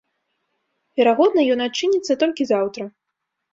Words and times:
Верагодна, 1.01 1.45
ён 1.57 1.61
адчыніцца 1.67 2.19
толькі 2.25 2.51
заўтра. 2.55 2.83